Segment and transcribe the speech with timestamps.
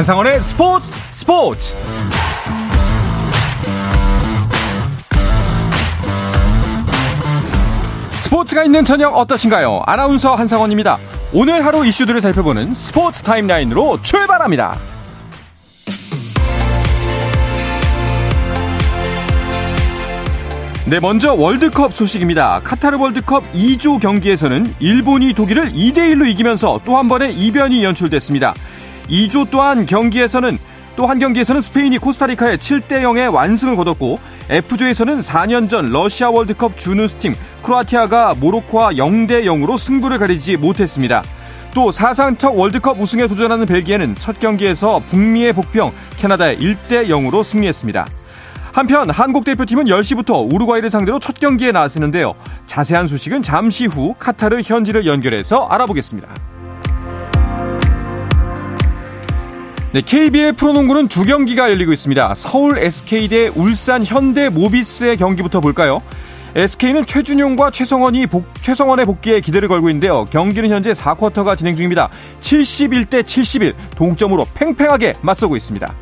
[0.00, 1.74] 한상원의 스포츠 스포츠
[8.12, 9.82] 스포츠가 있는 저녁 어떠신가요?
[9.84, 10.96] 아나운서 한상원입니다.
[11.34, 14.78] 오늘 하루 이슈들을 살펴보는 스포츠 타임라인으로 출발합니다.
[20.86, 22.62] 네, 먼저 월드컵 소식입니다.
[22.64, 28.54] 카타르 월드컵 2조 경기에서는 일본이 독일을 2대1로 이기면서 또 한 번의 이변이 연출됐습니다.
[29.10, 30.58] 2조 또한 경기에서는
[30.96, 34.18] 또 한 경기에서는 스페인이 코스타리카에 7대 0의 완승을 거뒀고
[34.50, 41.22] F조에서는 4년 전 러시아 월드컵 준우스팀 크로아티아가 모로코와 0대 0으로 승부를 가리지 못했습니다.
[41.72, 48.06] 또 사상 첫 월드컵 우승에 도전하는 벨기에는 첫 경기에서 북미의 복병 캐나다에 1대 0으로 승리했습니다.
[48.72, 52.34] 한편 한국 대표팀은 10시부터 우루과이를 상대로 첫 경기에 나섰는데요.
[52.66, 56.49] 자세한 소식은 잠시 후 카타르 현지를 연결해서 알아보겠습니다.
[59.92, 62.34] 네, KBL 프로농구는 두 경기가 열리고 있습니다.
[62.36, 65.98] 서울 SK 대 울산 현대 모비스의 경기부터 볼까요?
[66.54, 70.26] SK는 최준용과 최성원이 복, 최성원의 복귀에 기대를 걸고 있는데요.
[70.26, 72.08] 경기는 현재 4쿼터가 진행 중입니다.
[72.40, 75.92] 71대 71 동점으로 팽팽하게 맞서고 있습니다.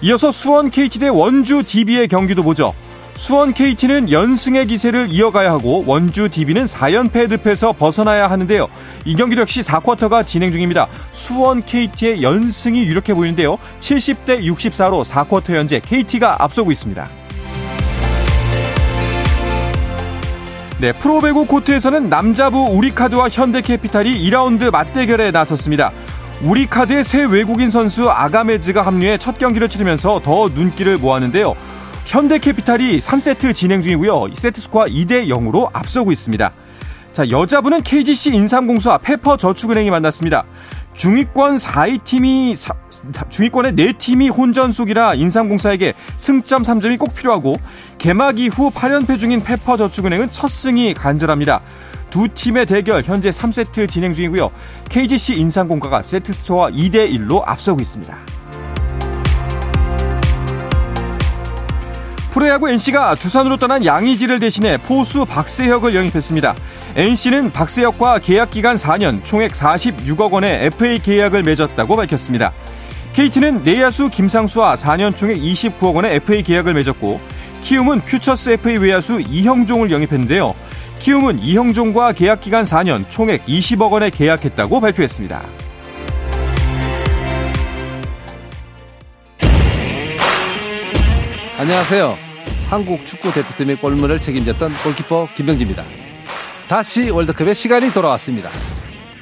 [0.00, 2.72] 이어서 수원 KT 대 원주 DB의 경기도 보죠.
[3.18, 8.68] 수원 KT는 연승의 기세를 이어가야 하고 원주 DB는 4연패 늪에서 벗어나야 하는데요.
[9.04, 10.86] 이 경기도 역시 4쿼터가 진행 중입니다.
[11.10, 13.58] 수원 KT의 연승이 유력해 보이는데요.
[13.80, 17.08] 70대 64로 4쿼터 현재 KT가 앞서고 있습니다.
[20.80, 25.90] 네, 프로배구 코트에서는 남자부 우리카드와 현대캐피탈이 2라운드 맞대결에 나섰습니다.
[26.42, 31.56] 우리카드의 새 외국인 선수 아가메즈가 합류해 첫 경기를 치르면서 더 눈길을 모았는데요.
[32.08, 34.34] 현대캐피탈이 3세트 진행 중이고요.
[34.34, 36.52] 세트 스코어 2대 0으로 앞서고 있습니다.
[37.12, 40.44] 자, 여자분은 KGC 인삼공사 페퍼저축은행이 만났습니다.
[40.94, 42.56] 중위권 4위 팀이
[43.28, 47.56] 중위권의 4팀이 혼전 속이라 인삼공사에게 승점 3점이 꼭 필요하고
[47.98, 51.60] 개막 이후 8연패 중인 페퍼저축은행은 첫 승이 간절합니다.
[52.08, 54.50] 두 팀의 대결 현재 3세트 진행 중이고요.
[54.88, 58.37] KGC 인삼공사가 세트 스코어 2대 1로 앞서고 있습니다.
[62.30, 66.54] 프로야구 NC가 두산으로 떠난 양의지를 대신해 포수 박세혁을 영입했습니다.
[66.94, 72.52] NC는 박세혁과 계약 기간 4년 총액 46억 원의 FA 계약을 맺었다고 밝혔습니다.
[73.14, 77.20] KT는 내야수 김상수와 4년 총액 29억 원의 FA 계약을 맺었고
[77.62, 80.54] 키움은 퓨처스 FA 외야수 이형종을 영입했는데요.
[81.00, 85.67] 키움은 이형종과 계약 기간 4년 총액 20억 원에 계약했다고 발표했습니다.
[91.58, 92.16] 안녕하세요.
[92.70, 95.82] 한국 축구 대표팀의 골문을 책임졌던 골키퍼 김병지입니다.
[96.68, 98.48] 다시 월드컵의 시간이 돌아왔습니다.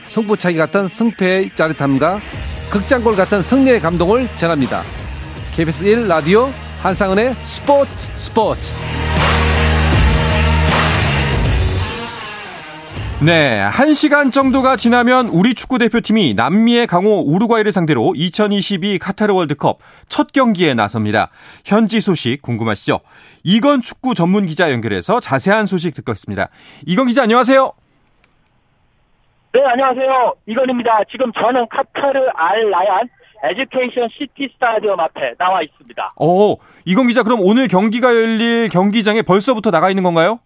[0.06, 2.20] 승부차기 같은 승패의 짜릿함과
[2.70, 4.82] 극장골 같은 승리의 감동을 전합니다.
[5.54, 6.50] KBS 1 라디오
[6.82, 8.70] 한상은의 스포츠 스포츠
[13.24, 19.78] 네, 1시간 정도가 지나면 우리 축구 대표팀이 남미의 강호 우루과이를 상대로 2022 카타르 월드컵
[20.10, 21.30] 첫 경기에 나섭니다.
[21.64, 23.00] 현지 소식 궁금하시죠?
[23.42, 26.50] 이건 축구 전문 기자 연결해서 자세한 소식 듣겠습니다.
[26.84, 27.72] 이건 기자 안녕하세요.
[29.54, 30.34] 네, 안녕하세요.
[30.44, 31.00] 이건입니다.
[31.10, 33.08] 지금 저는 카타르 알 라얀
[33.44, 36.12] 에듀케이션 시티 스타디움 앞에 나와 있습니다.
[36.16, 40.40] 어, 이건 기자 그럼 오늘 경기가 열릴 경기장에 벌써부터 나가 있는 건가요?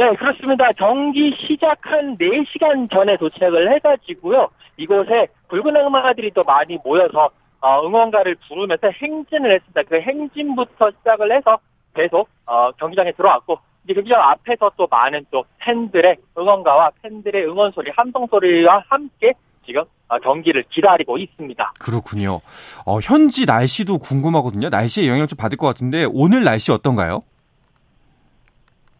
[0.00, 0.72] 네, 그렇습니다.
[0.78, 4.48] 경기 시작한 4시간 전에 도착을 해가지고요.
[4.78, 7.28] 이곳에 붉은 악마들이 또 많이 모여서
[7.60, 9.82] 어, 응원가를 부르면서 행진을 했습니다.
[9.82, 11.58] 그 행진부터 시작을 해서
[11.94, 17.90] 계속 어, 경기장에 들어왔고 이제 경기장 앞에서 또 많은 또 팬들의 응원가와 팬들의 응원 소리,
[17.94, 19.34] 함성 소리와 함께
[19.66, 21.74] 지금 어, 경기를 기다리고 있습니다.
[21.78, 22.40] 그렇군요.
[22.86, 24.70] 어, 현지 날씨도 궁금하거든요.
[24.70, 27.22] 날씨에 영향을 좀 받을 것 같은데 오늘 날씨 어떤가요?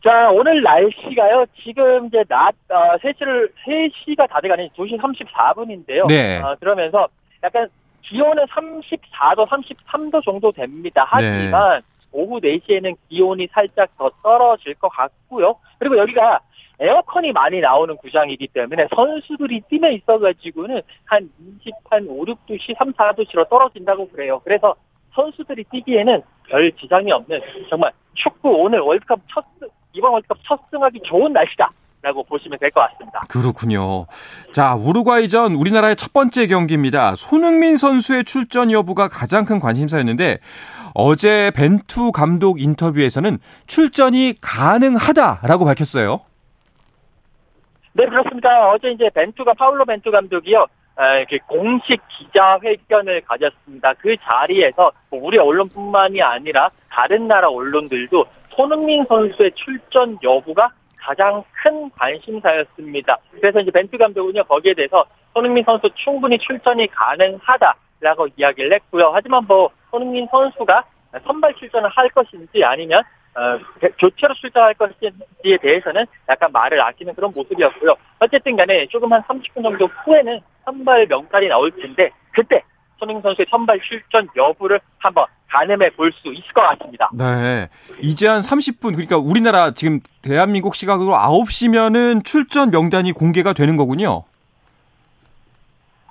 [0.03, 6.09] 자, 오늘 날씨가요, 지금 이제 낮, 어, 3시를, 3시가 다 돼가는 2시 34분인데요.
[6.09, 6.41] 네.
[6.41, 7.07] 어, 그러면서
[7.43, 7.69] 약간
[8.03, 11.05] 기온은 34도, 33도 정도 됩니다.
[11.07, 11.87] 하지만 네.
[12.13, 15.57] 오후 4시에는 기온이 살짝 더 떨어질 것 같고요.
[15.79, 16.41] 그리고 여기가
[16.81, 21.31] 에어컨이 많이 나오는 구장이기 때문에 선수들이 뛰에 있어가지고는 한
[21.61, 24.41] 20, 한 5, 6도씨, 3, 4도씨로 떨어진다고 그래요.
[24.43, 24.75] 그래서
[25.15, 29.45] 선수들이 뛰기에는 별 지장이 없는 정말 축구 오늘 월드컵 첫
[29.93, 31.71] 이번 월드컵 첫 승하기 좋은 날씨다.
[32.03, 33.21] 라고 보시면 될 것 같습니다.
[33.29, 34.07] 그렇군요.
[34.53, 37.15] 자, 우루과이전 우리나라의 첫 번째 경기입니다.
[37.15, 40.39] 손흥민 선수의 출전 여부가 가장 큰 관심사였는데
[40.95, 46.21] 어제 벤투 감독 인터뷰에서는 출전이 가능하다라고 밝혔어요.
[47.93, 48.71] 네, 그렇습니다.
[48.71, 50.67] 어제 이제 벤투가 파울로 벤투 감독이요.
[51.19, 53.93] 이렇게 공식 기자회견을 가졌습니다.
[54.01, 61.91] 그 자리에서 뭐 우리 언론뿐만이 아니라 다른 나라 언론들도 손흥민 선수의 출전 여부가 가장 큰
[61.91, 63.19] 관심사였습니다.
[63.33, 69.11] 그래서 이제 벤투 감독은요 거기에 대해서 손흥민 선수 충분히 출전이 가능하다라고 이야기를 했고요.
[69.15, 70.85] 하지만 뭐 손흥민 선수가
[71.25, 73.03] 선발 출전을 할 것인지 아니면
[73.35, 73.59] 어,
[73.99, 77.95] 교체로 출전할 것인지에 대해서는 약간 말을 아끼는 그런 모습이었고요.
[78.19, 82.63] 어쨌든 간에 조금 한 30분 정도 후에는 선발 명단이 나올 텐데 그때
[83.01, 87.11] 손흥민 선수의 선발 출전 여부를 한번 가늠해 볼 수 있을 것 같습니다.
[87.13, 87.69] 네.
[88.01, 94.23] 이제 한 30분, 그러니까 우리나라 지금 대한민국 시각으로 9시면은 출전 명단이 공개가 되는 거군요.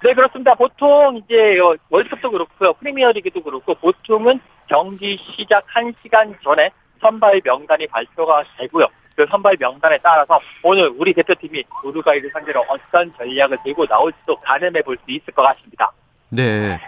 [0.04, 0.56] 네, 그렇습니다.
[0.56, 1.58] 보통 이제
[1.90, 2.74] 월드컵도 그렇고요.
[2.74, 6.72] 프리미어 리그도 그렇고 보통은 경기 시작 1시간 전에
[7.02, 8.88] 선발 명단이 발표가 되고요.
[9.16, 14.98] 그 선발 명단에 따라서 오늘 우리 대표팀이 우루과이를 상대로 어떤 전략을 들고 나올지도 가늠해 볼
[14.98, 15.92] 수 있을 것 같습니다.
[16.30, 16.80] 네.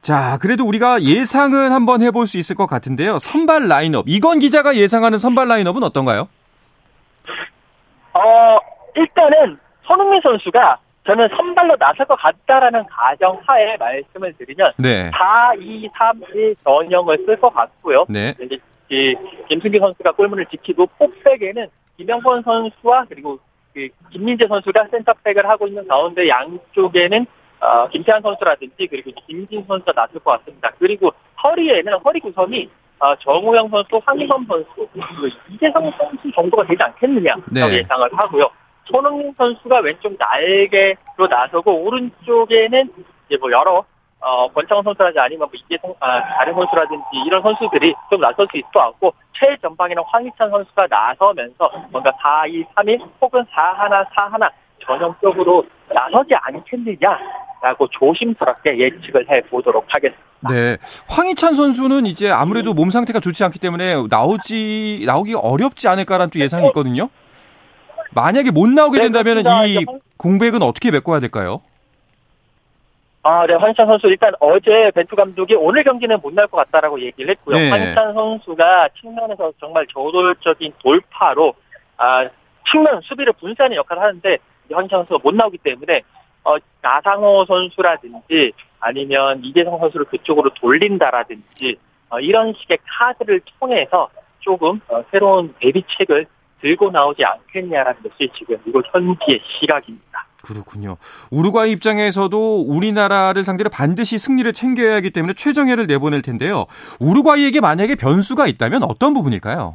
[0.00, 3.18] 자, 그래도 우리가 예상은 한번 해볼 수 있을 것 같은데요.
[3.18, 4.04] 선발 라인업.
[4.06, 6.28] 이건 기자가 예상하는 선발 라인업은 어떤가요?
[8.12, 8.58] 어,
[8.94, 15.10] 일단은 손흥민 선수가 저는 선발로 나설 것 같다라는 가정 하에 말씀을 드리면 네.
[15.14, 18.06] 4, 2, 3, 1 전형을 쓸 것 같고요.
[18.08, 18.34] 네.
[18.40, 18.58] 이제
[18.90, 19.14] 이
[19.48, 23.38] 김승기 선수가 골문을 지키고 폭백에는 김영권 선수와 그리고
[23.72, 27.26] 그 김민재 선수가 센터백을 하고 있는 가운데 양쪽에는
[27.64, 30.70] 어, 김태환 선수라든지 그리고 김진 선수가 나설 것 같습니다.
[30.78, 31.10] 그리고
[31.42, 32.68] 허리에는 허리 구성이
[33.00, 34.88] 어, 정우영 선수, 황희범 선수,
[35.50, 37.60] 이재성 선수 정도가 되지 않겠느냐 네.
[37.72, 38.50] 예상을 하고요.
[38.84, 42.92] 손흥민 선수가 왼쪽 날개로 나서고 오른쪽에는
[43.26, 43.82] 이제 뭐 여러
[44.20, 48.70] 어, 권창훈 선수라든지 아니면 뭐 이재성, 아, 다른 선수라든지 이런 선수들이 좀 나설 수 있을
[48.72, 54.26] 것 같고, 최전방에는 황희찬 선수가 나서면서 뭔가 4, 2, 3, 1 혹은 4, 하나, 4,
[54.28, 54.50] 하나
[54.80, 57.18] 전형적으로 나서지 않겠느냐
[57.64, 60.22] 라고 조심스럽게 예측을 해 보도록 하겠습니다.
[60.50, 60.76] 네.
[61.08, 66.66] 황희찬 선수는 이제 아무래도 몸 상태가 좋지 않기 때문에 나오지, 나오기 어렵지 않을까라는 또 예상이
[66.66, 67.08] 있거든요.
[68.14, 69.38] 만약에 못 나오게 네, 된다면.
[69.66, 69.82] 이
[70.18, 71.62] 공백은 어떻게 메꿔야 될까요?
[73.22, 77.30] 아, 네, 황희찬 선수 일단 어제 벤투 감독이 오늘 경기는 못 날 것 같다라고 얘기를
[77.30, 77.56] 했고요.
[77.56, 77.70] 네.
[77.70, 81.54] 황희찬 선수가 측면에서 정말 저돌적인 돌파로
[81.96, 82.28] 아,
[82.70, 84.36] 측면 수비를 분산하는 역할을 하는데
[84.70, 86.02] 이 황희찬 선수가 못 나오기 때문에
[86.44, 91.76] 어, 나상호 선수라든지 아니면 이재성 선수를 그쪽으로 돌린다라든지
[92.10, 94.08] 어, 이런 식의 카드를 통해서
[94.40, 96.26] 조금 어, 새로운 대비책을
[96.60, 100.26] 들고 나오지 않겠냐라는 것이 지금 이곳 현지의 시각입니다.
[100.44, 100.96] 그렇군요.
[101.30, 106.66] 우루과이 입장에서도 우리나라를 상대로 반드시 승리를 챙겨야 하기 때문에 최정예를 내보낼 텐데요.
[107.00, 109.74] 우루과이에게 만약에 변수가 있다면 어떤 부분일까요?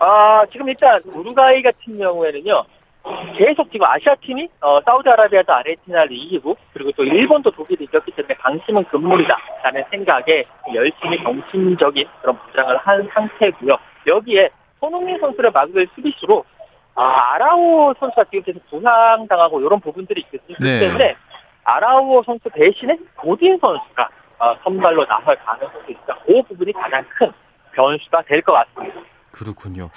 [0.00, 2.64] 아, 지금 일단 우루과이 같은 경우에는요.
[3.36, 8.84] 계속 지금 아시아 팀이 어, 사우디아라비아도 아르헨티나를 이기고 그리고 또 일본도 독일이 이겼기 때문에 방심은
[8.84, 10.44] 금물이다라는 생각에
[10.74, 13.76] 열심히 정신적인 그런 부장을 한 상태고요.
[14.06, 14.50] 여기에
[14.80, 16.44] 손흥민 선수를 막을 수비수로
[16.94, 20.80] 아, 아라오 선수가 지금 계속 부상당하고 이런 부분들이 있기 네.
[20.80, 21.16] 때문에
[21.64, 24.08] 아라오 선수 대신에 고딘 선수가
[24.40, 26.16] 어, 선발로 나설 가능성이 있다.
[26.26, 27.30] 그 부분이 가장 큰
[27.72, 29.00] 변수가 될 것 같습니다.
[29.30, 29.90] 그렇군요.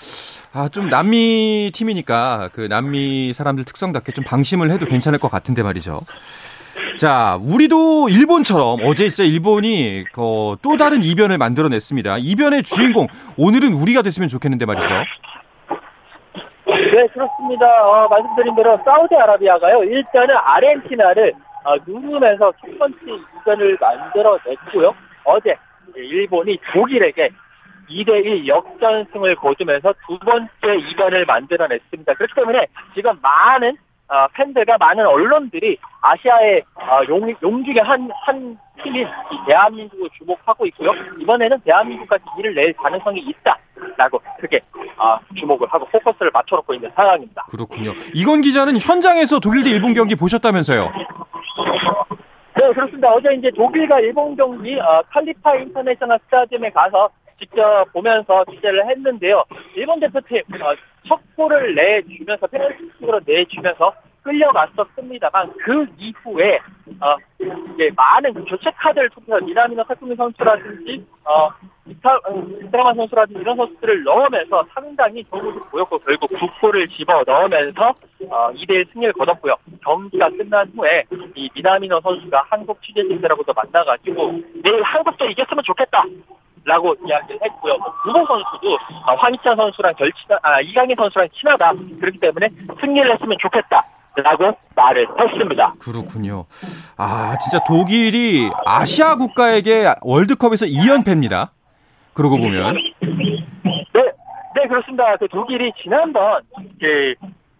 [0.53, 6.01] 아, 좀 남미 팀이니까 그 남미 사람들 특성답게 좀 방심을 해도 괜찮을 것 같은데 말이죠.
[6.97, 12.17] 자, 우리도 일본처럼 어제 진짜 일본이 어, 또 다른 이변을 만들어냈습니다.
[12.19, 14.93] 이변의 주인공 오늘은 우리가 됐으면 좋겠는데 말이죠.
[16.65, 17.65] 네, 그렇습니다.
[17.65, 19.83] 어, 말씀드린 대로 사우디아라비아가요.
[19.83, 21.33] 일단은 아르헨티나를
[21.65, 22.97] 어, 누르면서 첫 번째
[23.41, 24.93] 이변을 만들어냈고요.
[25.25, 25.55] 어제
[25.95, 27.29] 일본이 독일에게
[27.89, 30.49] 2대1 역전승을 거두면서 두 번째
[30.89, 32.13] 이변을 만들어냈습니다.
[32.13, 33.77] 그렇기 때문에 지금 많은
[34.09, 40.65] 어, 팬들과 많은 언론들이 아시아의 어, 용, 용 중에 한, 한 팀인 이 대한민국을 주목하고
[40.67, 40.91] 있고요.
[41.19, 44.59] 이번에는 대한민국까지 이를 낼 가능성이 있다라고 크게
[44.97, 47.45] 어, 주목을 하고 포커스를 맞춰놓고 있는 상황입니다.
[47.49, 47.93] 그렇군요.
[48.13, 50.91] 이건 기자는 현장에서 독일 대 일본 경기 보셨다면서요?
[52.55, 53.11] 네, 그렇습니다.
[53.11, 57.09] 어제 이제 독일과 일본 경기 어, 칼리파 인터내셔널 스타디움에 가서
[57.39, 59.43] 직접 보면서 취재를 했는데요.
[59.75, 60.75] 일본 대표팀 어,
[61.07, 66.59] 첫 골을 내주면서 페널티킥으로 내주면서 끌려갔었습니다만 그 이후에
[67.01, 67.15] 어,
[67.95, 71.49] 많은 그 교체 카드를 통해서 미나미노 타쿠미 선수라든지 어,
[71.85, 72.19] 이타,
[72.63, 77.93] 이타라마 선수라든지 이런 선수들을 넣으면서 상당히 좋은 모습 보였고 결국 9골을 집어 넣으면서
[78.29, 79.55] 어, 2대1 승리를 거뒀고요.
[79.83, 81.03] 경기가 끝난 후에
[81.35, 86.03] 이 미나미노 선수가 한국 취재진들하고도 만나가지고 내일 한국도 이겼으면 좋겠다.
[86.65, 87.73] 라고 이야기를 했고요.
[88.07, 91.73] 우호 선수도 아, 황희찬 선수랑 결친, 아, 이강인 선수랑 친하다.
[91.99, 93.85] 그렇기 때문에 승리를 했으면 좋겠다.
[94.15, 95.73] 라고 말을 했습니다.
[95.79, 96.45] 그렇군요.
[96.97, 101.49] 아, 진짜 독일이 아시아 국가에게 월드컵에서 2연패입니다.
[102.13, 102.75] 그러고 보면.
[103.01, 104.11] 네,
[104.55, 105.17] 네, 그렇습니다.
[105.17, 106.43] 그 독일이 지난번
[106.79, 107.15] 그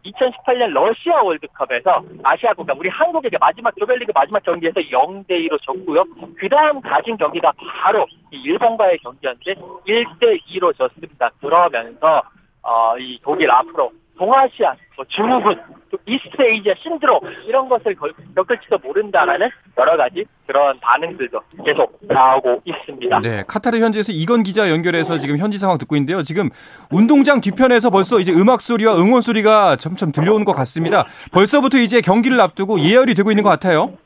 [0.05, 6.03] 2018년 러시아 월드컵에서 아시아 국가 우리 한국에게 마지막 조별리그 마지막 경기에서 0대 2로 졌고요.
[6.37, 9.55] 그 다음 가진 경기가 바로 일본과의 경기였는데
[9.87, 11.29] 1대 2로 졌습니다.
[11.39, 12.21] 그러면서
[12.61, 15.55] 어, 이 독일 앞으로 동아시아, 뭐 중국은
[15.89, 17.95] 또 이스트 에이지아 신드롬 이런 것을
[18.35, 23.19] 겪을지도 모른다라는 여러 가지 그런 반응들도 계속 나오고 있습니다.
[23.21, 26.21] 네, 카타르 현지에서 이건 기자 연결해서 지금 현지 상황 듣고 있는데요.
[26.23, 26.49] 지금
[26.91, 31.05] 운동장 뒤편에서 벌써 이제 음악 소리와 응원 소리가 점점 들려오는 것 같습니다.
[31.31, 33.97] 벌써부터 이제 경기를 앞두고 예열이 되고 있는 것 같아요.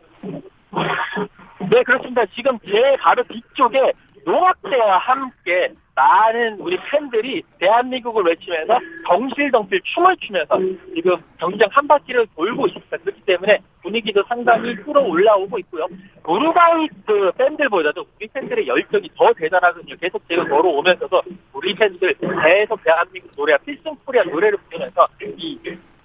[1.69, 2.23] 네, 그렇습니다.
[2.33, 3.91] 지금 제 바로 뒤쪽에
[4.25, 10.59] 노악대와 함께 많은 우리 팬들이 대한민국을 외치면서 덩실덩실 춤을 추면서
[10.93, 12.97] 지금 경기장 한 바퀴를 돌고 있습니다.
[12.97, 15.87] 그렇기 때문에 분위기도 상당히 끌어올라오고 있고요.
[16.23, 19.95] 우루과이 그 팬들보다도 우리 팬들의 열정이 더 대단하거든요.
[19.99, 21.21] 계속 제가 걸어오면서도
[21.53, 25.05] 우리 팬들 계속 대한민국 노래와 필승풀이한 노래를 부르면서
[25.37, 25.57] 이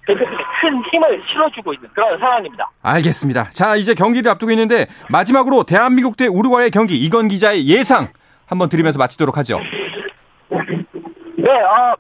[0.06, 2.70] 대표팀에 큰 힘을 실어주고 있는 그런 상황입니다.
[2.82, 3.50] 알겠습니다.
[3.50, 8.08] 자, 이제 경기를 앞두고 있는데 마지막으로 대한민국 대 우루과이의 경기 이건 기자의 예상
[8.52, 9.58] 한번 드리면서 마치도록 하죠.
[11.36, 11.96] 네, 어,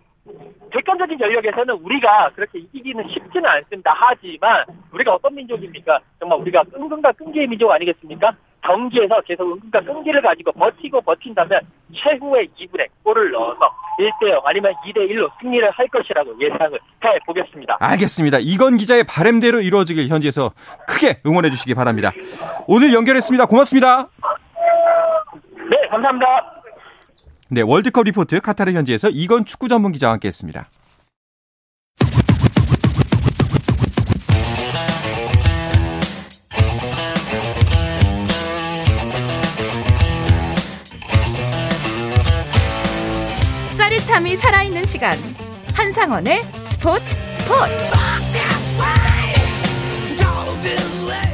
[0.70, 3.94] 객관적인 전력에서는 우리가 그렇게 이기기는 쉽지는 않습니다.
[3.96, 5.98] 하지만 우리가 어떤 민족입니까?
[6.20, 8.32] 정말 우리가 끈끈과 끈기의 민족 아니겠습니까?
[8.62, 11.62] 경기에서 계속 은근과 끈기를 가지고 버티고 버틴다면
[11.94, 13.58] 최후의 2분에 골을 넣어서
[13.98, 17.78] 1대0 아니면 2대1로 승리를 할 것이라고 예상을 해보겠습니다.
[17.80, 18.38] 알겠습니다.
[18.40, 20.52] 이건 기자의 바램대로 이루어지길 현지에서
[20.86, 22.12] 크게 응원해 주시기 바랍니다.
[22.68, 23.46] 오늘 연결했습니다.
[23.46, 24.08] 고맙습니다.
[25.70, 26.26] 네, 감사합니다.
[27.48, 30.68] 네, 월드컵 리포트 카타르 현지에서 이건 축구 전문 기자와 함께했습니다.
[43.76, 45.12] 짜릿함이 살아있는 시간
[45.74, 47.74] 한상원의 스포츠 스포츠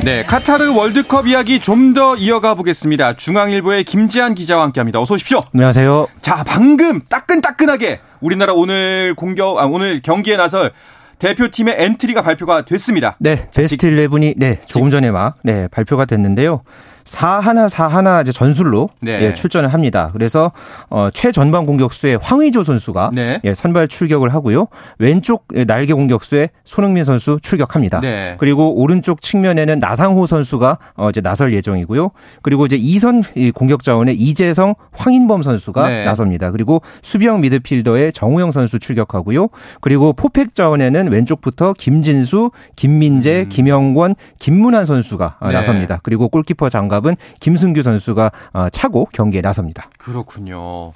[0.04, 3.14] 네, 카타르 월드컵 이야기 좀 더 이어가 보겠습니다.
[3.14, 5.00] 중앙일보의 김지한 기자와 함께합니다.
[5.00, 5.42] 어서 오십시오.
[5.54, 6.06] 안녕하세요.
[6.20, 10.72] 자, 방금 따끈따끈하게 우리나라 오늘 공격, 아, 오늘 경기에 나설
[11.18, 13.16] 대표팀의 엔트리가 발표가 됐습니다.
[13.20, 16.62] 네, 베스트 11이 네, 조금 전에 막 네, 발표가 됐는데요.
[17.08, 19.22] 4하나 4하나 이제 전술로 네.
[19.22, 20.10] 예, 출전을 합니다.
[20.12, 20.52] 그래서
[20.90, 23.40] 어, 최전방 공격수의 황의조 선수가 네.
[23.44, 24.66] 예, 선발 출격을 하고요.
[24.98, 28.00] 왼쪽 날개 공격수의 손흥민 선수 출격합니다.
[28.00, 28.36] 네.
[28.38, 32.10] 그리고 오른쪽 측면에는 나상호 선수가 어, 이제 나설 예정이고요.
[32.42, 33.22] 그리고 이제 이선
[33.54, 36.04] 공격 자원의 이재성, 황인범 선수가 네.
[36.04, 36.50] 나섭니다.
[36.50, 39.48] 그리고 수비형 미드필더의 정우영 선수 출격하고요.
[39.80, 43.48] 그리고 포백 자원에는 왼쪽부터 김진수, 김민재, 음.
[43.48, 45.52] 김영권, 김문환 선수가 네.
[45.52, 46.00] 나섭니다.
[46.02, 49.90] 그리고 골키퍼 장갑 정답은 김승규 선수가 어, 차고 경기에 나섭니다.
[49.98, 50.92] 그렇군요.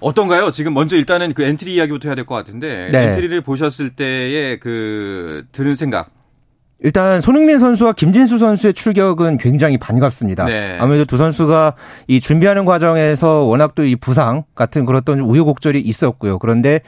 [0.00, 0.50] 어떤가요?
[0.50, 3.06] 지금 먼저 일단은 그 엔트리 이야기부터 해야 될 것 같은데 네.
[3.06, 6.10] 엔트리를 보셨을 때의 그 드는 생각
[6.80, 10.44] 일단 손흥민 선수와 김진수 선수의 출격은 굉장히 반갑습니다.
[10.44, 10.76] 네.
[10.78, 11.74] 아무래도 두 선수가
[12.08, 16.38] 이 준비하는 과정에서 워낙 또 이 부상 같은 그런 우여곡절이 있었고요.
[16.38, 16.84] 그런데 그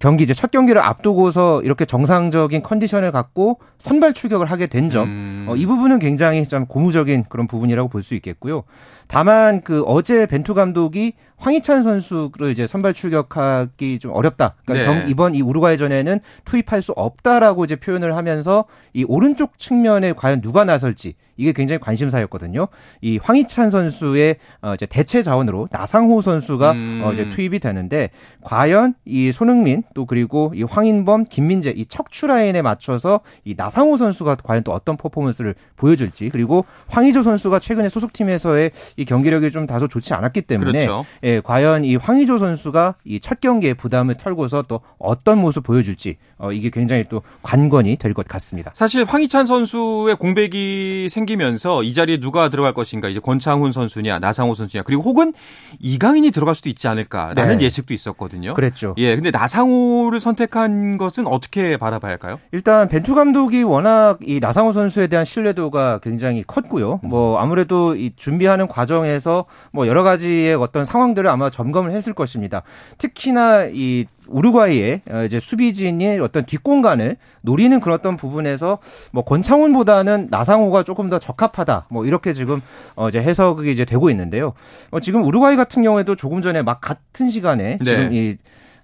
[0.00, 5.46] 경기 이제 첫 경기를 앞두고서 이렇게 정상적인 컨디션을 갖고 선발 출격을 하게 된 점, 음.
[5.48, 8.64] 어, 이 부분은 굉장히 좀 고무적인 그런 부분이라고 볼 수 있겠고요.
[9.08, 14.56] 다만 그 어제 벤투 감독이 황희찬 선수를 이제 선발 출격하기 좀 어렵다.
[14.66, 15.04] 그러니까 네.
[15.08, 21.14] 이번 이 우루과이전에는 투입할 수 없다라고 이제 표현을 하면서 이 오른쪽 측면에 과연 누가 나설지
[21.36, 22.66] 이게 굉장히 관심사였거든요.
[23.00, 27.02] 이 황희찬 선수의 어 이제 대체 자원으로 나상호 선수가 음.
[27.04, 28.10] 어 이제 투입이 되는데
[28.42, 34.36] 과연 이 손흥민 또 그리고 이 황인범, 김민재 이 척추 라인에 맞춰서 이 나상호 선수가
[34.42, 40.12] 과연 또 어떤 퍼포먼스를 보여줄지 그리고 황희조 선수가 최근에 소속팀에서의 이 경기력이 좀 다소 좋지
[40.12, 41.06] 않았기 때문에 그렇죠.
[41.22, 46.50] 예, 과연 이 황희조 선수가 이 첫 경기에 부담을 털고서 또 어떤 모습 보여줄지 어,
[46.52, 48.70] 이게 굉장히 또 관건이 될 것 같습니다.
[48.74, 54.82] 사실 황희찬 선수의 공백이 생기면서 이 자리에 누가 들어갈 것인가 이제 권창훈 선수냐 나상호 선수냐
[54.82, 55.32] 그리고 혹은
[55.78, 57.64] 이강인이 들어갈 수도 있지 않을까라는 네.
[57.66, 58.54] 예측도 있었거든요.
[58.54, 58.94] 그랬죠.
[58.98, 62.40] 예, 근데 나상호를 선택한 것은 어떻게 바라봐야 할까요?
[62.52, 67.00] 일단 벤투 감독이 워낙 이 나상호 선수에 대한 신뢰도가 굉장히 컸고요.
[67.04, 72.62] 뭐 아무래도 이 준비하는 과정 에서 뭐 여러 가지의 어떤 상황들을 아마 점검을 했을 것입니다.
[72.98, 78.78] 특히나 이 우루과이의 어, 이제 수비진이 어떤 뒷공간을 노리는 그런 어떤 부분에서
[79.12, 81.86] 뭐 권창훈보다는 나상호가 조금 더 적합하다.
[81.90, 82.60] 뭐 이렇게 지금
[82.96, 84.52] 어 이제 해석이 이제 되고 있는데요.
[84.90, 88.16] 어 지금 우루과이 같은 경우에도 조금 전에 막 같은 시간에 지금 네.
[88.16, 88.36] 이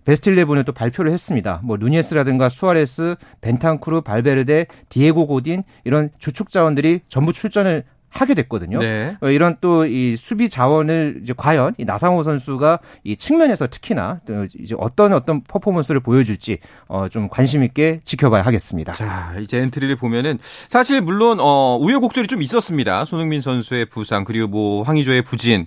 [0.05, 1.61] 베스트 11을 또 발표를 했습니다.
[1.65, 8.81] 뭐 누니에스라든가 수아레스, 벤탄쿠르, 발베르데, 디에고 고딘 이런 주축 자원들이 전부 출전을 하게 됐거든요.
[8.81, 9.17] 네.
[9.21, 14.21] 어, 이런 또 이 수비 자원을 이제 과연 이 나상호 선수가 이 측면에서 특히나
[14.59, 18.93] 이제 어떤 어떤 퍼포먼스를 보여줄지 어, 좀 관심 있게 지켜봐야 하겠습니다.
[18.93, 23.05] 자, 이제 엔트리를 보면은 사실 물론 어, 우여곡절이 좀 있었습니다.
[23.05, 25.67] 손흥민 선수의 부상 그리고 뭐 황의조의 부진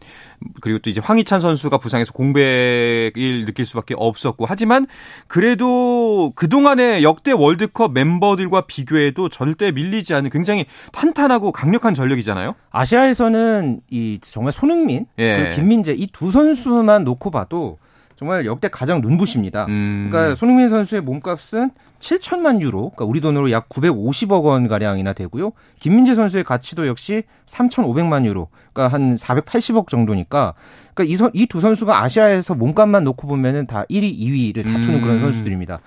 [0.62, 4.86] 그리고 또 이제 황희찬 선수가 부상해서 공백을 느낄 수밖에 없었고 하지만
[5.28, 12.56] 그래도 그동안의 역대 월드컵 멤버들과 비교해도 절대 밀리지 않는 굉장히 탄탄하고 강력한 전력이잖아요.
[12.72, 15.38] 아시아에서는 이 정말 손흥민 예.
[15.38, 17.78] 그리고 김민재 이 두 선수만 놓고 봐도
[18.18, 19.66] 정말 역대 가장 눈부십니다.
[19.70, 20.10] 음.
[20.10, 21.70] 그러니까 손흥민 선수의 몸값은
[22.00, 25.52] 7천만 유로, 그러니까 우리 돈으로 약 950억 원 가량이나 되고요.
[25.80, 30.56] 김민재 선수의 가치도 역시 3,500만 유로, 그러니까 한 480억 정도니까,
[30.96, 35.02] 그러니까 이두 선수가 아시아에서 몸값만 놓고 보면은 다 1위, 2위를 다투는 음.
[35.02, 35.80] 그런 선수들입니다.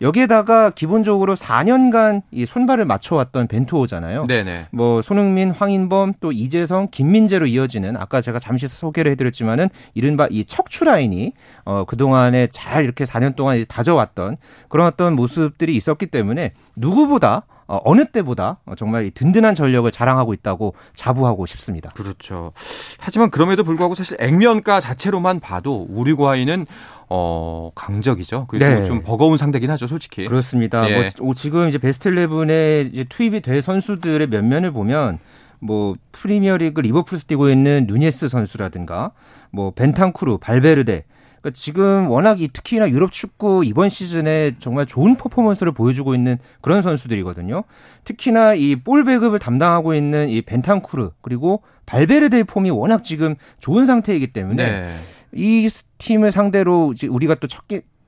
[0.00, 4.26] 여기에다가 기본적으로 4년간 이 손발을 맞춰왔던 벤투호잖아요.
[4.26, 4.66] 네네.
[4.70, 10.84] 뭐 손흥민, 황인범, 또 이재성, 김민재로 이어지는 아까 제가 잠시 소개를 해드렸지만은 이른바 이 척추
[10.84, 11.32] 라인이
[11.64, 14.36] 어 그동안에 잘 이렇게 4년 동안 다져왔던
[14.68, 21.46] 그런 어떤 모습들이 있었기 때문에 누구보다 어, 어느 때보다 정말 든든한 전력을 자랑하고 있다고 자부하고
[21.46, 21.90] 싶습니다.
[21.90, 22.52] 그렇죠.
[22.98, 26.66] 하지만 그럼에도 불구하고 사실 액면가 자체로만 봐도 우리과이는
[27.08, 28.46] 어, 강적이죠.
[28.48, 28.84] 그리고 네.
[28.84, 30.26] 좀 버거운 상대긴 하죠, 솔직히.
[30.26, 30.88] 그렇습니다.
[30.90, 31.10] 예.
[31.20, 35.18] 뭐 지금 이제 베스트 11에 이제 투입이 될 선수들의 면면을 보면
[35.60, 39.12] 뭐 프리미어리그 리버풀에서 뛰고 있는 누니에스 선수라든가
[39.50, 41.04] 뭐 벤탄쿠르, 발베르데
[41.44, 46.80] 그러니까 지금 워낙 이 특히나 유럽 축구 이번 시즌에 정말 좋은 퍼포먼스를 보여주고 있는 그런
[46.80, 47.64] 선수들이거든요.
[48.04, 54.28] 특히나 이 볼 배급을 담당하고 있는 이 벤탄쿠르 그리고 발베르데의 폼이 워낙 지금 좋은 상태이기
[54.28, 54.88] 때문에 네.
[55.34, 57.64] 이 팀을 상대로 우리가 또 첫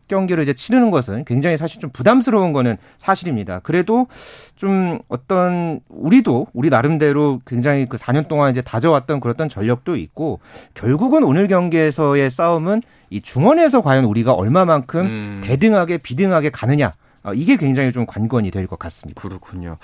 [0.08, 3.60] 경기를 이제 치르는 것은 굉장히 사실 좀 부담스러운 거는 사실입니다.
[3.60, 4.06] 그래도
[4.54, 10.40] 좀 어떤 우리도 우리 나름대로 굉장히 그 4년 동안 이제 다져왔던 그랬던 전력도 있고
[10.74, 15.42] 결국은 오늘 경기에서의 싸움은 이 중원에서 과연 우리가 얼마만큼 음.
[15.44, 16.92] 대등하게 비등하게 가느냐 어,
[17.34, 19.20] 이게 굉장히 좀 관건이 될 것 같습니다.
[19.20, 19.78] 그렇군요.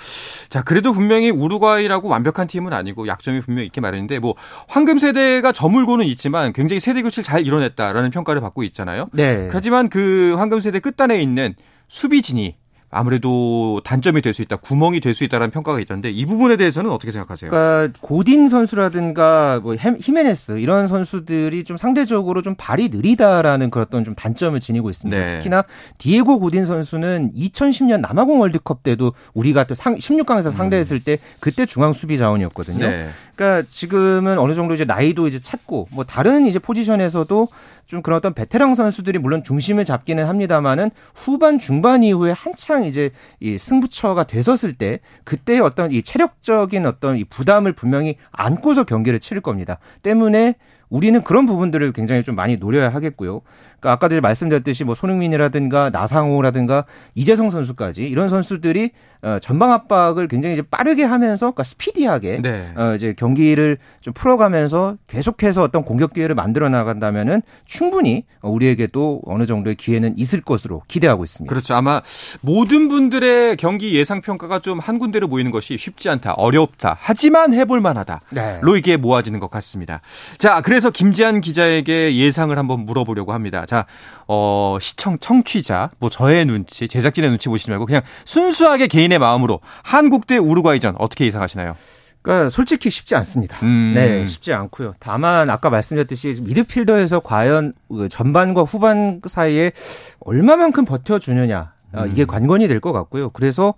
[0.48, 4.34] 자, 그래도 분명히 우루과이라고 완벽한 팀은 아니고 약점이 분명히 있게 마련인데 뭐
[4.68, 9.08] 황금 세대가 저물고는 있지만 굉장히 세대 교체를 잘 이뤄냈다라는 평가를 받고 있잖아요.
[9.12, 9.48] 네.
[9.52, 11.54] 하지만 그 황금 세대 끝단에 있는
[11.88, 12.56] 수비진이
[12.94, 17.10] 아무래도 단점이 될 수 있다, 구멍이 될 수 있다라는 평가가 있던데 이 부분에 대해서는 어떻게
[17.10, 17.50] 생각하세요?
[17.50, 24.58] 그러니까 고딘 선수라든가 뭐 히메네스 이런 선수들이 좀 상대적으로 좀 발이 느리다라는 그런 좀 단점을
[24.60, 25.18] 지니고 있습니다.
[25.18, 25.26] 네.
[25.26, 25.64] 특히나
[25.98, 32.18] 디에고 고딘 선수는 2010년 남아공 월드컵 때도 우리가 또 16강에서 상대했을 때 그때 중앙 수비
[32.18, 32.86] 자원이었거든요.
[32.86, 33.08] 네.
[33.34, 37.48] 그러니까 지금은 어느 정도 이제 나이도 이제 찾고 뭐 다른 이제 포지션에서도
[37.86, 43.58] 좀 그런 어떤 베테랑 선수들이 물론 중심을 잡기는 합니다만은 후반 중반 이후에 한창 이제 이
[43.58, 49.78] 승부처가 되었을 때 그때 어떤 이 체력적인 어떤 이 부담을 분명히 안고서 경기를 치를 겁니다.
[50.02, 50.54] 때문에
[50.92, 53.40] 우리는 그런 부분들을 굉장히 좀 많이 노려야 하겠고요.
[53.80, 58.90] 그러니까 아까도 말씀드렸듯이 뭐 손흥민이라든가 나상호라든가 이재성 선수까지 이런 선수들이
[59.22, 62.72] 어, 전방 압박을 굉장히 이제 빠르게 하면서 그러니까 스피디하게 네.
[62.76, 69.76] 어, 이제 경기를 좀 풀어가면서 계속해서 어떤 공격 기회를 만들어 나간다면은 충분히 우리에게도 어느 정도의
[69.76, 71.52] 기회는 있을 것으로 기대하고 있습니다.
[71.52, 71.74] 그렇죠.
[71.74, 72.02] 아마
[72.40, 76.96] 모든 분들의 경기 예상 평가가 좀 한 군데로 모이는 것이 쉽지 않다, 어렵다.
[77.00, 78.20] 하지만 해볼 만하다.
[78.30, 78.58] 네.
[78.62, 80.00] 로 이게 모아지는 것 같습니다.
[80.38, 83.64] 자, 그래서 김지한 기자에게 예상을 한번 물어보려고 합니다.
[83.66, 83.86] 자,
[84.28, 90.26] 어, 시청, 청취자, 뭐 저의 눈치, 제작진의 눈치 보시지 말고 그냥 순수하게 개인의 마음으로 한국
[90.26, 91.76] 대 우루과이전 어떻게 예상하시나요?
[92.22, 93.58] 그러니까 솔직히 쉽지 않습니다.
[93.64, 93.94] 음.
[93.96, 94.94] 네, 쉽지 않고요.
[95.00, 99.72] 다만 아까 말씀드렸듯이 미드필더에서 과연 그 전반과 후반 사이에
[100.20, 102.26] 얼마만큼 버텨주느냐 어, 이게 음.
[102.26, 103.30] 관건이 될 것 같고요.
[103.30, 103.74] 그래서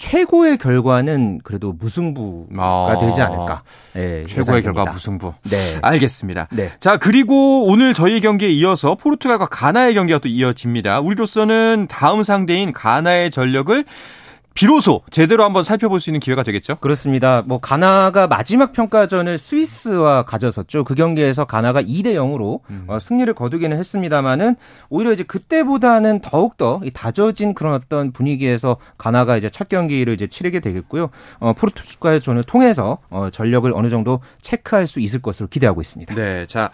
[0.00, 3.62] 최고의 결과는 그래도 무승부가 아, 되지 않을까.
[3.92, 4.62] 네, 최고의.
[4.62, 5.34] 결과 무승부.
[5.44, 5.56] 네.
[5.82, 6.48] 알겠습니다.
[6.52, 6.72] 네.
[6.80, 11.00] 자, 그리고 오늘 저희 경기에 이어서 포르투갈과 가나의 경기가 또 이어집니다.
[11.00, 13.84] 우리로서는 다음 상대인 가나의 전력을
[14.54, 16.76] 비로소 제대로 한번 살펴볼 수 있는 기회가 되겠죠?
[16.76, 17.42] 그렇습니다.
[17.46, 20.84] 뭐 가나가 마지막 평가전을 스위스와 가져섰죠.
[20.84, 22.84] 그 경기에서 가나가 2대 0으로 음.
[22.88, 24.56] 어, 승리를 거두기는 했습니다만은
[24.88, 30.60] 오히려 이제 그때보다는 더욱 더 다져진 그런 어떤 분위기에서 가나가 이제 첫 경기를 이제 치르게
[30.60, 31.10] 되겠고요.
[31.38, 36.14] 어, 포르투갈전을 통해서 어, 전력을 어느 정도 체크할 수 있을 것으로 기대하고 있습니다.
[36.14, 36.46] 네.
[36.46, 36.70] 자,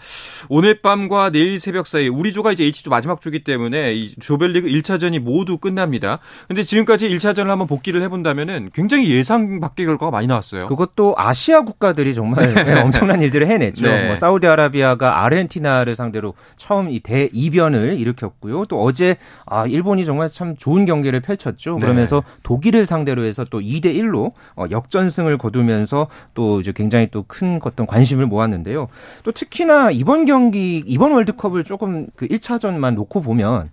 [0.49, 5.19] 오늘 밤과 내일 새벽 사이 우리 조가 이제 H조 마지막 조기 때문에 이 조별리그 1차전이
[5.19, 6.19] 모두 끝납니다.
[6.49, 10.66] 근데 지금까지 1차전을 한번 한번 복귀를 해본다면은 굉장히 예상 밖의 결과가 많이 나왔어요.
[10.66, 12.81] 그것도 아시아 국가들이 정말 네.
[12.81, 13.87] 엄청난 일들을 해냈죠.
[13.87, 14.07] 네.
[14.07, 18.64] 뭐 사우디아라비아가 아르헨티나를 상대로 처음 이 대이변을 일으켰고요.
[18.66, 21.74] 또 어제 아 일본이 정말 참 좋은 경기를 펼쳤죠.
[21.74, 21.81] 네.
[21.81, 22.33] 그러면서 네.
[22.44, 27.87] 독일을 상대로 해서 또 2대 1로 어, 역전승을 거두면서 또 이제 굉장히 또 큰 어떤
[27.88, 28.87] 관심을 모았는데요.
[29.24, 33.70] 또 특히나 이번 경기 이번 월드컵을 조금 그 1차전만 놓고 보면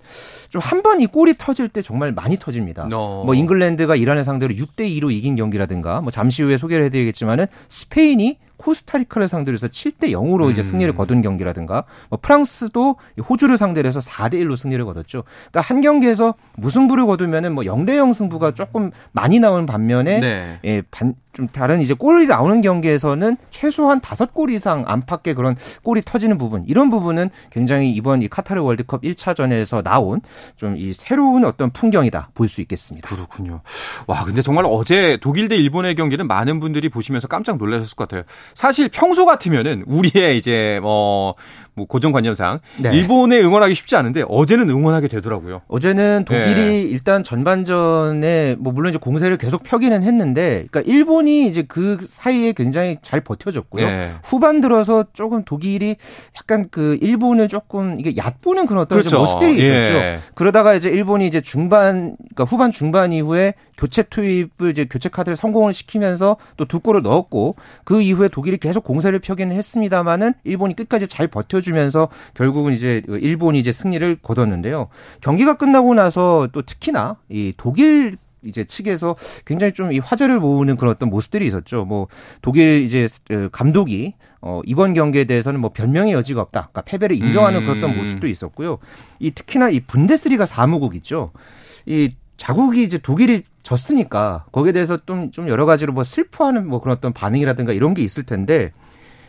[0.50, 2.88] 좀 한 번 이 골이 터질 때 정말 많이 터집니다.
[2.92, 3.24] 어.
[3.26, 8.38] 뭐 잉글랜드 가 이란을 상대로 6대 2로 이긴 경기라든가 뭐 잠시 후에 소개를 해드리겠지만은 스페인이
[8.58, 10.64] 코스타리카를 상대로 해서 7대 0으로 이제 음.
[10.64, 12.98] 승리를 거둔 경기라든가 뭐 프랑스도
[13.30, 15.24] 호주를 상대로 해서 4대 1로 승리를 거뒀죠.
[15.52, 20.60] 그러니까 한 경기에서 무승부를 거두면은 뭐 0대 0 승부가 조금 많이 나오는 반면에 네.
[20.66, 26.02] 예, 반, 좀 다른 이제 골이 나오는 경기에서는 최소한 다섯 골 이상 안팎의 그런 골이
[26.02, 30.22] 터지는 부분 이런 부분은 굉장히 이번 이 카타르 월드컵 1차전에서 나온
[30.58, 33.08] 좀 이 새로운 어떤 풍경이다 볼 수 있겠습니다.
[33.08, 33.62] 그렇군요.
[34.08, 38.24] 와 근데 정말 어제 독일 대 일본의 경기는 많은 분들이 보시면서 깜짝 놀라셨을 것 같아요.
[38.54, 41.36] 사실 평소 같으면은 우리의 이제 뭐
[41.76, 42.92] 뭐 고정관념상 네.
[42.96, 45.62] 일본에 응원하기 쉽지 않은데 어제는 응원하게 되더라고요.
[45.68, 46.82] 어제는 독일이 네.
[46.82, 52.98] 일단 전반전에 뭐 물론 이제 공세를 계속 펴기는 했는데 그러니까 일본이 이제 그 사이에 굉장히
[53.02, 53.88] 잘 버텨줬고요.
[53.88, 54.12] 네.
[54.24, 55.96] 후반 들어서 조금 독일이
[56.36, 59.20] 약간 그 일본을 조금 이게 얕보는 그런 어떤 그렇죠.
[59.20, 59.94] 모습들이 있었죠.
[59.94, 60.20] 예.
[60.36, 65.74] 그러다가 이제 일본이 이제 중반 그러니까 후반 중반 이후에 교체 투입을 이제 교체 카드를 성공을
[65.74, 71.28] 시키면서 또 두 골을 넣었고 그 이후에 독일이 계속 공세를 펴기는 했습니다만은 일본이 끝까지 잘
[71.28, 74.90] 버텨 주면서 결국은 이제 일본이 이제 승리를 거뒀는데요.
[75.22, 80.94] 경기가 끝나고 나서 또 특히나 이 독일 이제 측에서 굉장히 좀 이 화제를 모으는 그런
[80.94, 81.86] 어떤 모습들이 있었죠.
[81.86, 82.08] 뭐
[82.42, 86.70] 독일 이제 어, 감독이 어 이번 경기에 대해서는 뭐 변명의 여지가 없다.
[86.72, 87.74] 그러니까 패배를 인정하는 음.
[87.74, 88.80] 그런 모습도 있었고요.
[89.20, 91.32] 이 특히나 이 분데스리가 사무국 있죠.
[91.86, 96.98] 이 자국이 이제 독일이 졌으니까 거기에 대해서 좀, 좀 여러 가지로 뭐 슬퍼하는 뭐 그런
[96.98, 98.72] 어떤 반응이라든가 이런 게 있을 텐데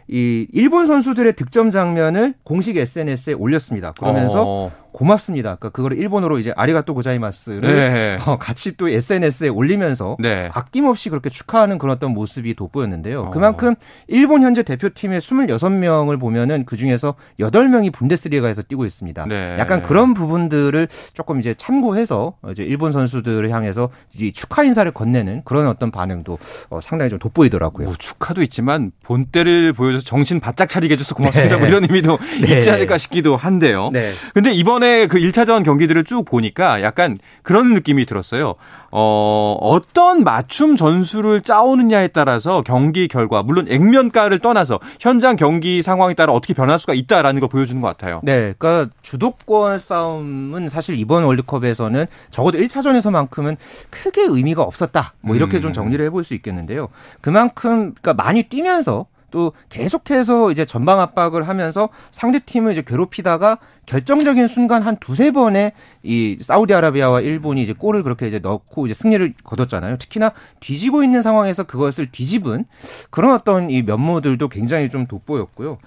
[0.09, 3.93] 이 일본 선수들의 득점 장면을 공식 SNS에 올렸습니다.
[3.93, 4.84] 그러면서 어.
[4.95, 5.57] 고맙습니다.
[5.57, 8.19] 그러니까 그거를 일본어로 이제 아리가또 고자이마스를 네.
[8.25, 10.49] 어, 같이 또 SNS에 올리면서 네.
[10.55, 13.23] 아낌없이 그렇게 축하하는 그런 어떤 모습이 돋보였는데요.
[13.23, 13.31] 어.
[13.31, 13.75] 그만큼
[14.07, 19.27] 일본 현재 대표팀의 26명을 보면은 그 중에서 8명이 분데스리가에서 뛰고 있습니다.
[19.27, 19.57] 네.
[19.59, 25.67] 약간 그런 부분들을 조금 이제 참고해서 이제 일본 선수들을 향해서 이제 축하 인사를 건네는 그런
[25.67, 26.39] 어떤 반응도
[26.71, 27.87] 어, 상당히 좀 돋보이더라고요.
[27.87, 31.57] 뭐 축하도 있지만 본때를 보여줘서 정신 바짝 차리게 해줘서 고맙습니다.
[31.57, 31.71] 뭐 네.
[31.71, 32.55] 이런 의미도 네.
[32.55, 33.91] 있지 않을까 싶기도 한데요.
[33.93, 34.09] 네.
[34.35, 38.55] 근데 이번에 이번에 그 1차전 경기들을 쭉 보니까 약간 그런 느낌이 들었어요.
[38.91, 46.33] 어, 어떤 맞춤 전술을 짜오느냐에 따라서 경기 결과, 물론 액면가를 떠나서 현장 경기 상황에 따라
[46.33, 48.21] 어떻게 변할 수가 있다라는 걸 보여주는 것 같아요.
[48.23, 48.55] 네.
[48.59, 53.57] 그러니까 주도권 싸움은 사실 이번 월드컵에서는 적어도 1차전에서만큼은
[53.91, 55.15] 크게 의미가 없었다.
[55.23, 55.63] 뭐 이렇게 음.
[55.63, 56.89] 좀 정리를 해볼 수 있겠는데요.
[57.23, 64.47] 그만큼, 그러니까 많이 뛰면서 또 계속해서 이제 전방 압박을 하면서 상대 팀을 이제 괴롭히다가 결정적인
[64.47, 65.73] 순간 한 두세 번에
[66.05, 69.97] 이 사우디아라비아와 일본이 이제 골을 그렇게 이제 넣고 이제 승리를 거뒀잖아요.
[69.97, 72.65] 특히나 뒤지고 있는 상황에서 그것을 뒤집은
[73.11, 75.79] 그런 어떤 이 면모들도 굉장히 좀 돋보였고요.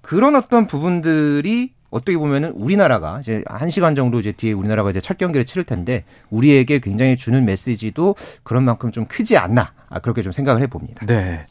[0.00, 5.18] 그런 어떤 부분들이 어떻게 보면은 우리나라가 이제 한 시간 정도 이제 뒤에 우리나라가 이제 첫
[5.18, 9.72] 경기를 치를 텐데 우리에게 굉장히 주는 메시지도 그런 만큼 좀 크지 않나.
[9.92, 11.04] 아, 그렇게 좀 생각을 해봅니다.
[11.04, 11.44] 네.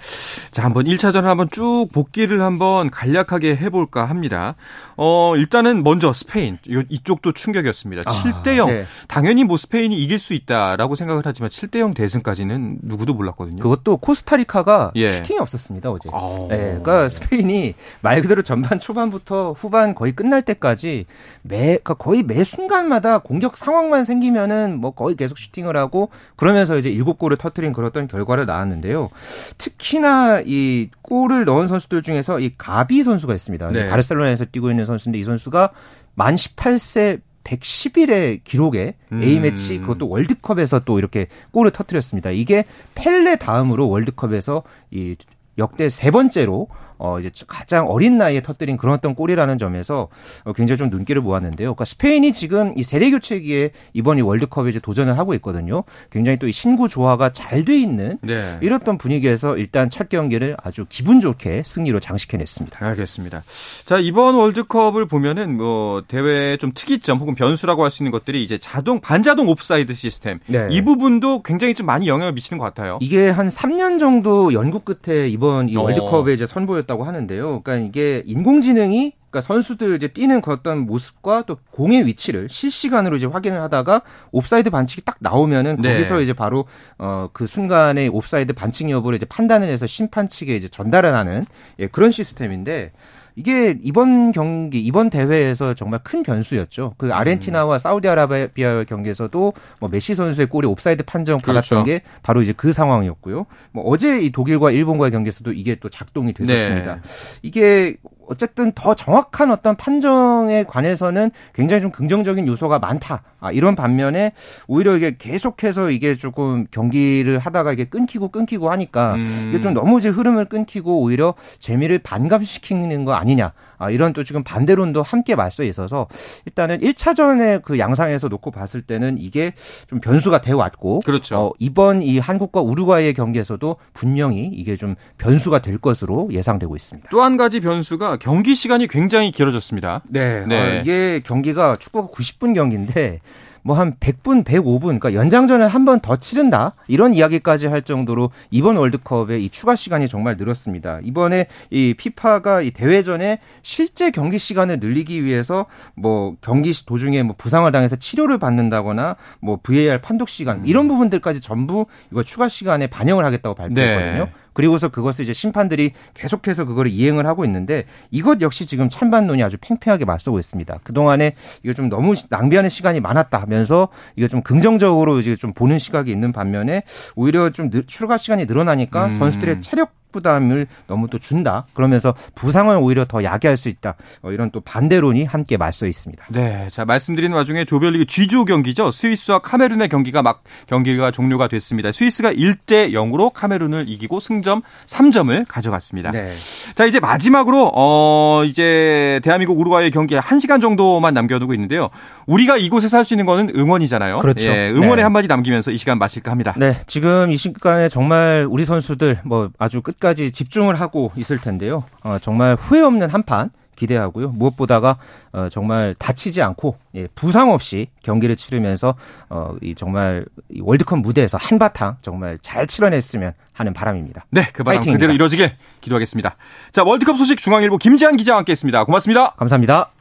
[0.49, 4.55] 자, 한번 1차전을 한번 쭉 복귀를 한번 간략하게 해볼까 합니다.
[4.97, 6.57] 어, 일단은 먼저 스페인.
[6.65, 8.03] 이쪽도 충격이었습니다.
[8.05, 8.65] 아, 7대0.
[8.67, 8.85] 네.
[9.07, 13.61] 당연히 뭐 스페인이 이길 수 있다라고 생각을 하지만 7대0 대승까지는 누구도 몰랐거든요.
[13.61, 15.11] 그것도 코스타리카가 예.
[15.11, 16.09] 슈팅이 없었습니다, 어제.
[16.11, 16.47] 아.
[16.49, 16.57] 네.
[16.57, 21.05] 그러니까 스페인이 말 그대로 전반 초반부터 후반 거의 끝날 때까지
[21.43, 26.89] 매, 그러니까 거의 매 순간마다 공격 상황만 생기면은 뭐 거의 계속 슈팅을 하고 그러면서 이제
[26.91, 29.09] 7골을 터트린 그런 결과 결과를 낳았는데요.
[29.57, 33.71] 특히나 이 골을 넣은 선수들 중에서 이 가비 선수가 있습니다.
[33.71, 33.89] 네.
[33.89, 35.71] 바르셀로나에서 뛰고 있는 선수인데 이 선수가
[36.15, 39.23] 만 18세 110일의 기록에 음.
[39.23, 42.31] A매치 그것도 월드컵에서 또 이렇게 골을 터뜨렸습니다.
[42.31, 42.65] 이게
[42.95, 45.15] 펠레 다음으로 월드컵에서 이
[45.57, 46.67] 역대 세 번째로
[47.03, 50.07] 어 이제 가장 어린 나이에 터뜨린 그런 어떤 골이라는 점에서
[50.43, 51.69] 어, 굉장히 좀 눈길을 모았는데요.
[51.73, 55.83] 그러니까 스페인이 지금 이 세대 교체기에 이번 이 월드컵에 이제 도전을 하고 있거든요.
[56.11, 58.57] 굉장히 또 이 신구 조화가 잘 돼 있는 네.
[58.61, 62.85] 이렇던 분위기에서 일단 첫 경기를 아주 기분 좋게 승리로 장식해냈습니다.
[62.85, 63.43] 알겠습니다.
[63.85, 68.57] 자 이번 월드컵을 보면은 뭐 대회 좀 특이점 혹은 변수라고 할 수 있는 것들이 이제
[68.57, 70.67] 자동 반자동 옵사이드 시스템 네.
[70.71, 72.97] 이 부분도 굉장히 좀 많이 영향을 미치는 것 같아요.
[73.01, 75.81] 이게 한 3년 정도 연구 끝에 이번 이 어.
[75.83, 77.61] 월드컵에 이제 선보였던 있었다고 하는데요.
[77.61, 83.25] 그러니까 이게 인공지능이 그러니까 선수들 이제 뛰는 그 어떤 모습과 또 공의 위치를 실시간으로 이제
[83.25, 84.01] 확인을 하다가
[84.31, 85.93] 옵사이드 반칙이 딱 나오면은 네.
[85.93, 86.65] 거기서 이제 바로
[86.97, 91.45] 어 그 순간에 옵사이드 반칙 여부를 이제 판단을 해서 심판 측에 이제 전달을 하는
[91.79, 92.91] 예, 그런 시스템인데
[93.35, 96.95] 이게 이번 경기 이번 대회에서 정말 큰 변수였죠.
[96.97, 97.11] 그 음.
[97.13, 101.85] 아르헨티나와 사우디아라비아 경기에서도 뭐 메시 선수의 골이 옵사이드 판정 받았던 그렇죠.
[101.85, 103.45] 게 바로 이제 그 상황이었고요.
[103.71, 106.95] 뭐 어제 이 독일과 일본과의 경기에서도 이게 또 작동이 됐었습니다.
[106.95, 107.01] 네.
[107.41, 107.97] 이게
[108.31, 113.23] 어쨌든 더 정확한 어떤 판정에 관해서는 굉장히 좀 긍정적인 요소가 많다.
[113.41, 114.31] 아, 이런 반면에
[114.67, 119.45] 오히려 이게 계속해서 이게 조금 경기를 하다가 이게 끊기고 끊기고 하니까 음.
[119.49, 123.51] 이게 좀 너무 이제 흐름을 끊기고 오히려 재미를 반감시키는 거 아니냐.
[123.81, 126.07] 아, 이런 또 지금 반대론도 함께 맞서 있어서
[126.45, 129.53] 일단은 1차전에 그 양상에서 놓고 봤을 때는 이게
[129.87, 131.35] 좀 변수가 되어 왔고 그렇죠.
[131.37, 137.09] 어, 이번 이 한국과 우루과이의 경기에서도 분명히 이게 좀 변수가 될 것으로 예상되고 있습니다.
[137.09, 140.01] 또 한 가지 변수가 경기 시간이 굉장히 길어졌습니다.
[140.09, 140.45] 네.
[140.47, 140.59] 네.
[140.59, 143.19] 어, 이게 경기가 축구가 90분 경기인데
[143.63, 148.77] 뭐 한 100분, 105분, 그러니까 연장전을 한 번 더 치른다 이런 이야기까지 할 정도로 이번
[148.77, 150.99] 월드컵의 이 추가 시간이 정말 늘었습니다.
[151.03, 157.35] 이번에 이 피파가 이 대회 전에 실제 경기 시간을 늘리기 위해서 뭐 경기 도중에 뭐
[157.37, 163.25] 부상을 당해서 치료를 받는다거나 뭐 VAR 판독 시간 이런 부분들까지 전부 이거 추가 시간에 반영을
[163.25, 164.25] 하겠다고 발표했거든요.
[164.25, 164.31] 네.
[164.53, 170.05] 그리고서 그것을 이제 심판들이 계속해서 그거를 이행을 하고 있는데 이것 역시 지금 찬반론이 아주 팽팽하게
[170.05, 170.79] 맞서고 있습니다.
[170.83, 175.77] 그동안에 이거 좀 너무 낭비하는 시간이 많았다 하 면서 이거 좀 긍정적으로 이제 좀 보는
[175.77, 176.83] 시각이 있는 반면에
[177.15, 179.11] 오히려 좀 출가 시간이 늘어나니까 음.
[179.11, 181.65] 선수들의 체력 부담을 너무 또 준다.
[181.73, 183.95] 그러면서 부상을 오히려 더 야기할 수 있다.
[184.23, 186.25] 어, 이런 또 반대론이 함께 맞서 있습니다.
[186.29, 186.67] 네.
[186.71, 188.91] 자, 말씀드린 와중에 조별리그 G조 경기죠.
[188.91, 191.91] 스위스와 카메룬의 경기가 막 경기가 종료가 됐습니다.
[191.91, 196.11] 스위스가 1대 0으로 카메룬을 이기고 승점 3점을 가져갔습니다.
[196.11, 196.31] 네.
[196.75, 201.89] 자, 이제 마지막으로 어 이제 대한민국 우루과이 경기 1시간 정도만 남겨두고 있는데요.
[202.25, 204.19] 우리가 이곳에서 할 수 있는 거는 응원이잖아요.
[204.19, 204.49] 그렇죠.
[204.51, 205.01] 예, 응원의 네.
[205.01, 206.53] 한마디 남기면서 이 시간 마실까 합니다.
[206.57, 206.77] 네.
[206.85, 211.83] 지금 이 시간에 정말 우리 선수들 뭐 아주 끝 끝까지 집중을 하고 있을 텐데요.
[212.03, 214.29] 어, 정말 후회 없는 한판 기대하고요.
[214.31, 214.97] 무엇보다가
[215.31, 218.95] 어, 정말 다치지 않고 예, 부상 없이 경기를 치르면서
[219.29, 224.25] 어, 이 정말 이 월드컵 무대에서 한바탕 정말 잘 치러냈으면 하는 바람입니다.
[224.29, 224.97] 네, 그 바람 파이팅입니다.
[224.97, 226.35] 그대로 이루어지길 기도하겠습니다.
[226.71, 228.83] 자, 월드컵 소식 중앙일보 김지한 기자와 함께했습니다.
[228.83, 229.31] 고맙습니다.
[229.31, 229.91] 감사합니다.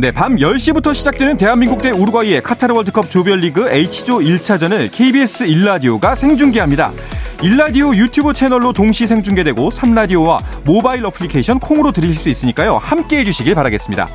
[0.00, 6.92] 네, 밤 10시부터 시작되는 대한민국 대 우루과이의 카타르 월드컵 조별리그 H조 1차전을 KBS 1라디오가 생중계합니다.
[7.38, 12.76] 1라디오 유튜브 채널로 동시 생중계되고 3라디오와 모바일 어플리케이션 콩으로 들으실 수 있으니까요.
[12.76, 14.06] 함께 해주시길 바라겠습니다.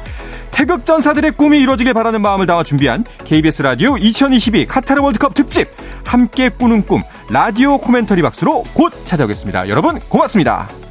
[0.51, 5.69] 태극전사들의 꿈이 이루어지길 바라는 마음을 담아 준비한 KBS 라디오 2022 카타르 월드컵 특집
[6.05, 9.67] 함께 꾸는 꿈 라디오 코멘터리 박스로 곧 찾아오겠습니다.
[9.67, 10.82] 여러분 고맙습니다.